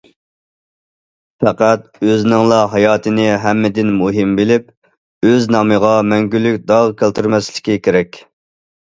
[1.43, 4.73] پەقەت ئۆزىنىڭلا ھاياتىنى ھەممىدىن مۇھىم بىلىپ،
[5.29, 8.19] ئۆز نامىغا مەڭگۈلۈك داغ كەلتۈرمەسلىكى كېرەك.